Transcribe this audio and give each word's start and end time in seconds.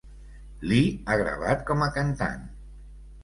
Lee 0.69 0.95
ha 1.11 1.17
gravat 1.19 1.61
com 1.69 1.85
a 1.87 1.91
cantant. 1.99 2.47